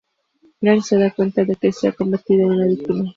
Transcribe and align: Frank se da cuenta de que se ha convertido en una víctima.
Frank 0.59 0.81
se 0.83 0.97
da 0.97 1.11
cuenta 1.11 1.43
de 1.45 1.55
que 1.55 1.71
se 1.71 1.87
ha 1.89 1.91
convertido 1.91 2.45
en 2.47 2.51
una 2.53 2.65
víctima. 2.65 3.07